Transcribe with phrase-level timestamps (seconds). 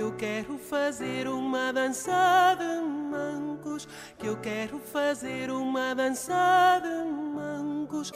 [0.00, 3.86] Que eu quero fazer uma dança de mancos,
[4.18, 8.10] que eu quero fazer uma dança de mancos.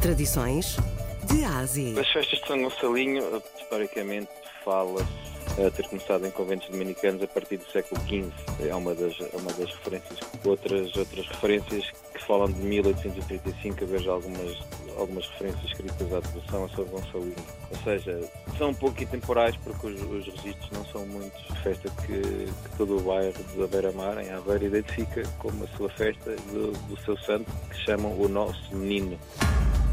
[0.00, 0.78] Tradições
[1.26, 1.94] de A a Z.
[2.00, 3.22] As festas de São Gonçalinho,
[3.60, 4.30] historicamente,
[4.64, 5.28] fala-se
[5.62, 8.32] a ter começado em conventos dominicanos a partir do século XV.
[8.66, 10.20] É uma das, é uma das referências.
[10.42, 11.84] Outras, outras referências
[12.14, 14.56] que falam de 1835, eu vejo algumas,
[14.98, 17.34] algumas referências escritas à devoção a São Gonçalino.
[17.70, 18.20] Ou seja,
[18.56, 21.40] são um pouco intemporais porque os, os registros não são muitos.
[21.62, 26.36] Festa que, que todo o bairro da Beira-Mar, em Aveiro, identifica como a sua festa
[26.52, 29.18] do, do seu santo, que chamam o Nosso Menino.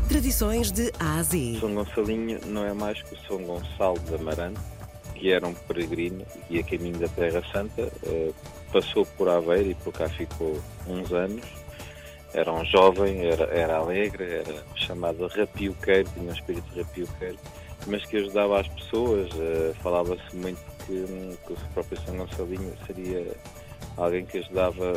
[0.07, 1.57] Tradições de A a Z.
[1.59, 4.59] São Gonçalinho não é mais que o São Gonçalo de Amarante,
[5.15, 8.31] que era um peregrino e a caminho da Terra Santa, eh,
[8.71, 11.43] passou por Aveiro e por cá ficou uns anos.
[12.37, 17.37] Era um jovem, era, era alegre, era chamado rapioqueiro, tinha um espírito rapioqueiro,
[17.87, 19.29] mas que ajudava as pessoas.
[19.39, 21.05] eh, Falava-se muito que,
[21.47, 23.25] que o próprio São Gonçalinho seria
[23.95, 24.91] alguém que ajudava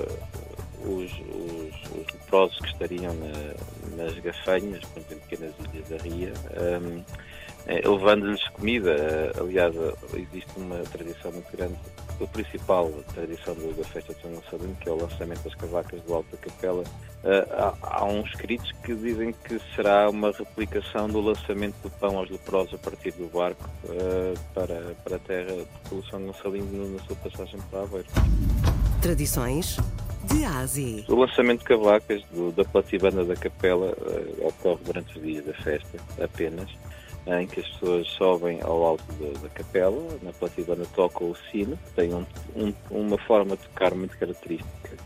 [0.84, 6.32] os, os, os leprosos que estariam na- nas gafanhas, portanto, em pequenas ilhas da Ria,
[6.56, 7.04] ehm,
[7.68, 8.90] eh, levando-lhes comida.
[8.92, 9.74] Eh, Aliás,
[10.14, 11.76] existe uma tradição muito grande,
[12.20, 16.14] a principal tradição da festa de São Gonçalino, que é o lançamento das cavacas do
[16.14, 16.84] Alto da Capela.
[17.24, 17.48] Eh,
[17.82, 22.74] Há, uns escritos que dizem que será uma replicação do lançamento do pão aos leprosos
[22.74, 25.54] a partir do barco eh, para, para a terra
[25.88, 28.08] pelo São Gonçalino na sua passagem para Aveiro.
[29.02, 29.76] Tradições
[30.24, 31.04] de A a Z.
[31.08, 35.54] O lançamento de cavacas do- da platibanda da capela eh, ocorre durante os dias da
[35.54, 36.68] festa apenas,
[37.28, 41.78] em que as pessoas sobem ao alto da, da capela, na platibanda tocam o sino,
[41.94, 42.24] tem um-
[42.56, 44.96] um- uma forma de tocar muito característica,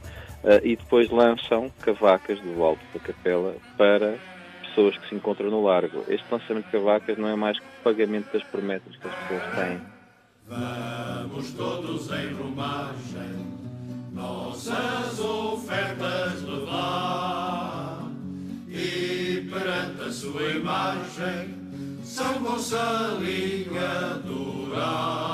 [0.45, 4.17] eh, e depois lançam cavacas do alto da capela para
[4.69, 6.05] pessoas que se encontram no largo.
[6.09, 9.55] Este lançamento de cavacas não é mais que o pagamento das promessas que as pessoas
[9.57, 9.81] têm.
[10.49, 13.47] Vamos todos em romagem,
[14.13, 18.03] nossas ofertas levar
[18.69, 21.62] e perante a sua imagem,
[22.13, 23.73] São Gonçalinho
[24.13, 25.25] adorar.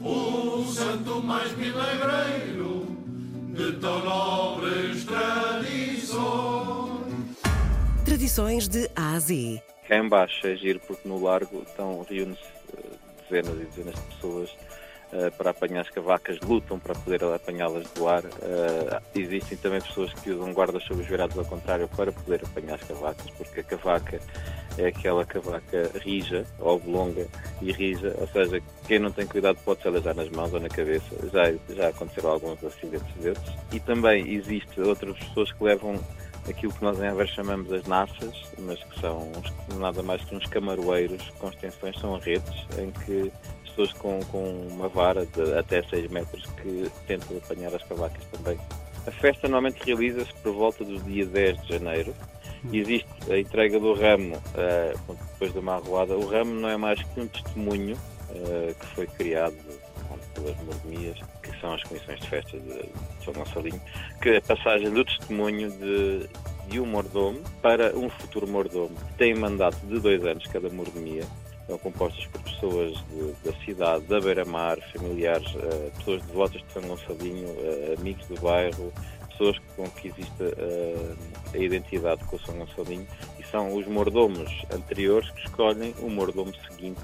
[0.00, 2.86] O santo mais milagreiro
[3.52, 6.14] de tão nobres tradições.
[8.04, 9.60] Tradições de A a Z.
[9.88, 12.44] Cá em baixo é giro porque no largo estão reúne-se
[12.78, 12.82] eh,
[13.28, 14.50] dezenas e dezenas de pessoas
[15.38, 18.24] para apanhar as cavacas, lutam para poder apanhá-las do ar.
[18.24, 23.30] Eh, existem também pessoas que usam guarda-chuvas virados ao contrário para poder apanhar as cavacas,
[23.38, 24.20] porque a cavaca
[24.78, 27.26] é aquela cavaca rija, oblonga
[27.62, 30.68] e rija, ou seja, quem não tem cuidado pode se alejar nas mãos ou na
[30.68, 31.06] cabeça.
[31.32, 33.54] Já, já aconteceram alguns acidentes desses.
[33.72, 35.98] E também existe outras pessoas que levam
[36.48, 40.34] aquilo que nós em Aveiro chamamos as naças, mas que são uns- nada mais que
[40.34, 43.32] uns camaroeiros com extensões, são redes em que
[43.76, 48.58] pessoas com, com uma vara de até 6 metros que tentam apanhar as cavacas também.
[49.06, 52.14] A festa normalmente realiza-se por volta do dia 10 de janeiro.
[52.72, 54.94] Existe a entrega do ramo eh,
[55.32, 56.16] depois de uma arruada.
[56.16, 57.96] O ramo não é mais que um testemunho
[58.30, 59.54] eh, que foi criado
[60.34, 63.80] pelas mordomias, que são as comissões de festa de, de São Gonçalinho,
[64.20, 66.28] que é a passagem do testemunho de,
[66.68, 68.96] de um mordomo para um futuro mordomo.
[69.16, 71.24] Tem mandato de dois anos cada mordomia.
[71.66, 76.82] São compostas por pessoas de- da cidade, da beira-mar, familiares, eh, pessoas devotas de São
[76.82, 78.92] Gonçalinho, eh, amigos do bairro,
[79.30, 81.14] pessoas com que existe eh,
[81.54, 83.06] a identidade com o São Gonçalinho
[83.38, 87.00] e são os mordomos anteriores que escolhem o mordomo seguinte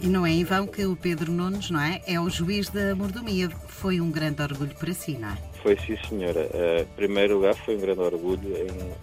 [0.00, 2.00] E não é em vão que o Pedro Nunes, não é?
[2.06, 3.50] É o juiz da mordomia.
[3.66, 5.36] Foi um grande orgulho para si, não é?
[5.62, 6.48] Foi sim, senhora.
[6.54, 8.48] Eh, Em primeiro lugar, foi um grande orgulho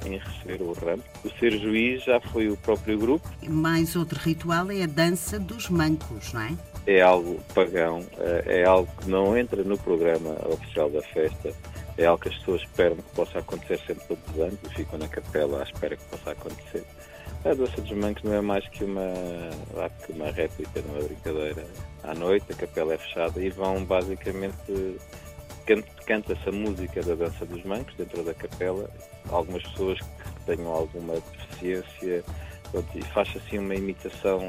[0.05, 1.03] em, em receber o ramo.
[1.25, 3.29] O ser juiz já foi o próprio grupo.
[3.47, 6.53] Mais outro ritual é a dança dos mancos, não é?
[6.87, 11.53] É algo pagão, eh, é algo que não entra no programa oficial da festa.
[11.97, 14.97] É algo que as pessoas esperam que possa acontecer sempre todos os anos e ficam
[14.99, 16.83] na capela à espera que possa acontecer.
[17.45, 19.13] A dança dos mancos não é mais que uma,
[20.03, 21.63] que uma réplica de uma brincadeira.
[22.03, 24.97] À noite, a capela é fechada e vão basicamente
[25.67, 28.89] can- canta-se a música da dança dos mancos dentro da capela.
[29.29, 32.23] Algumas pessoas que tenham alguma deficiência,
[32.95, 34.39] e faz assim uma imitação,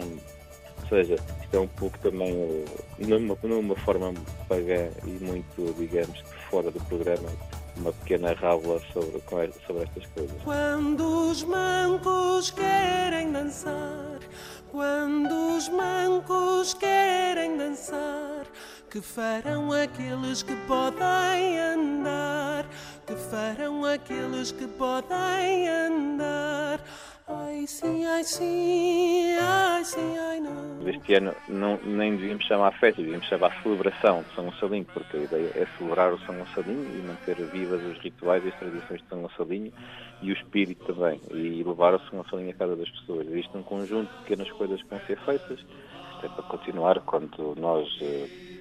[0.83, 4.15] ou seja, isto é um pouco também eh, numa, numa forma
[4.49, 6.19] pagã e muito, digamos,
[6.51, 7.29] fora do programa
[7.77, 9.23] uma pequena rábula sobre,
[9.67, 10.43] sobre estas coisas.
[10.43, 14.19] Quando os mancos querem dançar,
[14.71, 18.47] quando os mancos querem dançar,
[18.91, 22.67] que farão aqueles que podem andar,
[23.07, 26.81] que farão aqueles que podem andar.
[27.29, 30.26] Ai sim, ai sim, ai sim, ai
[30.87, 30.95] não.
[30.95, 35.21] Este ano não, nem devíamos chamar festa, devíamos chamar celebração de São Gonçalinho, porque a
[35.21, 39.09] ideia é celebrar o São Gonçalinho e manter vivas os rituais e as tradições de
[39.09, 39.73] São Gonçalinho
[40.23, 43.27] e o espírito também, e levar o São Gonçalinho a cada das pessoas.
[43.27, 47.55] É um conjunto de pequenas coisas que vão ser feitas, isto é para continuar quando
[47.59, 47.89] nós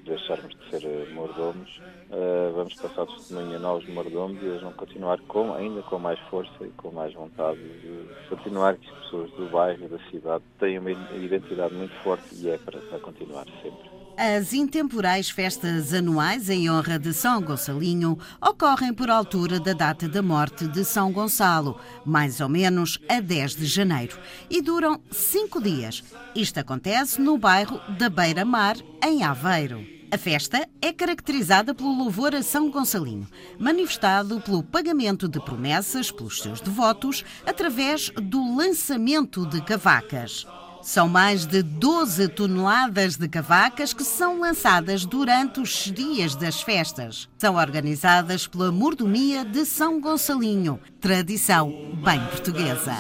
[0.06, 4.46] eh, deixarmos de ser eh, mordomos, uh, vamos passar o testemunho a novos mordomos e
[4.46, 8.90] eles vão continuar com, ainda com mais força e com mais vontade de continuar que
[8.90, 13.00] as pessoas do bairro, da cidade, têm uma identidade muito forte e é para, para
[13.00, 13.96] continuar sempre.
[14.18, 20.22] As intemporais festas anuais em honra de São Gonçalinho ocorrem por altura da data da
[20.22, 24.18] morte de São Gonçalo, mais ou menos a 10 de janeiro,
[24.50, 26.02] e duram cinco dias.
[26.34, 29.95] Isto acontece no bairro da Beira-Mar, em Aveiro.
[30.12, 33.28] A festa é caracterizada pelo louvor a São Gonçalinho,
[33.60, 40.46] manifestado pelo pagamento de promessas pelos seus devotos através do lançamento de cavacas.
[40.82, 47.28] São mais de 12 toneladas de cavacas que são lançadas durante os dias das festas.
[47.40, 51.72] São organizadas pela Mordomia de São Gonçalinho, tradição
[52.04, 52.94] bem portuguesa.